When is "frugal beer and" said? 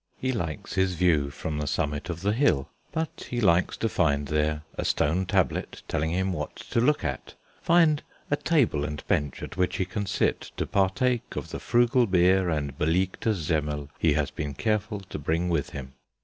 11.59-12.79